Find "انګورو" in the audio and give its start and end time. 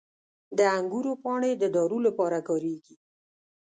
0.77-1.11